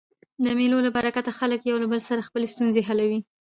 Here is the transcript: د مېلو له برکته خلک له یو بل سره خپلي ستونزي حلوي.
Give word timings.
د 0.43 0.45
مېلو 0.57 0.77
له 0.85 0.89
برکته 0.97 1.31
خلک 1.39 1.59
له 1.63 1.69
یو 1.71 1.89
بل 1.93 2.01
سره 2.09 2.25
خپلي 2.27 2.47
ستونزي 2.53 2.81
حلوي. 2.87 3.19